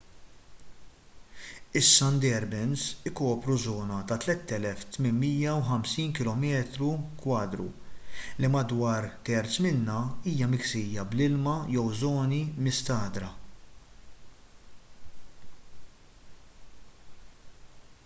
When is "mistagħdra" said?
12.69-13.29